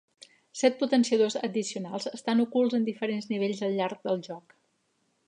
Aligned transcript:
Set 0.59 0.79
potenciadors 0.83 1.35
addicionals 1.49 2.09
estan 2.19 2.43
ocults 2.45 2.79
en 2.79 2.87
diferents 2.89 3.29
nivells 3.35 3.63
al 3.69 3.79
llarg 3.81 4.03
del 4.09 4.25
joc. 4.31 4.57